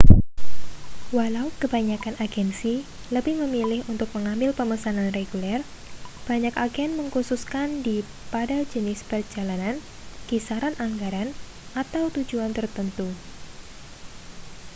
walau 1.17 1.47
kebanyakan 1.61 2.15
agensi 2.25 2.73
lebih 3.15 3.35
memilih 3.41 3.79
untuk 3.93 4.09
mengambil 4.17 4.49
pemesanan 4.59 5.09
reguler 5.17 5.61
banyak 6.29 6.53
agen 6.65 6.89
mengkhususkan 6.99 7.67
dii 7.85 8.01
pada 8.33 8.57
jenis 8.73 8.99
perjalanan 9.09 9.75
kisaran 10.29 10.73
anggaran 10.85 11.29
atau 11.81 12.03
tujuan 12.15 12.49
tertentu 12.57 13.07